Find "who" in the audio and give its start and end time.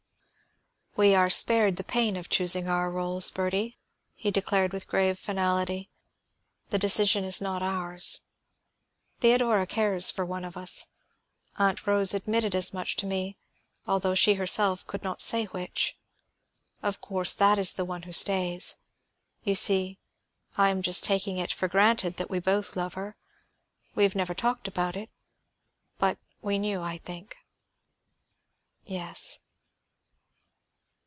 18.03-18.11